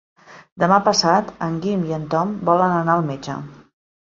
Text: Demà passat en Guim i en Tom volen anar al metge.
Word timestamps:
Demà 0.63 0.79
passat 0.87 1.29
en 1.49 1.59
Guim 1.67 1.83
i 1.91 1.95
en 1.99 2.09
Tom 2.15 2.33
volen 2.49 2.75
anar 2.79 2.97
al 2.97 3.07
metge. 3.13 3.39